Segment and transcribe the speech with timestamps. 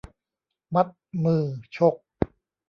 [0.75, 0.87] มัด
[1.23, 1.43] มือ
[1.77, 1.95] ชก